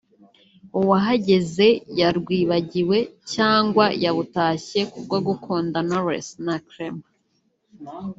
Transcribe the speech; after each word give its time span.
uwahageze 0.79 1.67
yarwibagiwe 1.99 2.97
cyangwa 3.33 3.85
yabutashye 4.03 4.79
ku 4.91 4.97
bwo 5.03 5.19
gukunda 5.27 5.77
Knowless 5.87 6.27
na 6.45 6.55
Clement 6.69 7.05
gusa 7.07 7.99